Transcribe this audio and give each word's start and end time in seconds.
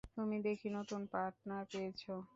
তুমি 0.11 0.37
দেখি 0.47 0.67
নতুন 0.77 1.01
পার্টনার 1.11 1.63
পেয়েছ। 1.71 2.01